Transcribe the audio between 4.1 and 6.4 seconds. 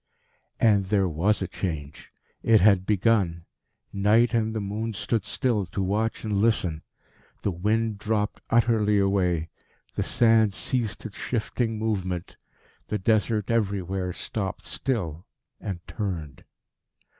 and the moon stood still to watch